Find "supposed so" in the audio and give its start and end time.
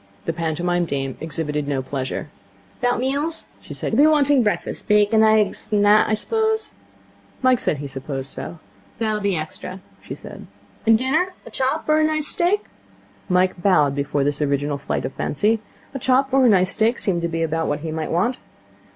7.85-8.57